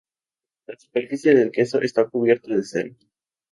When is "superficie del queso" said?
0.79-1.79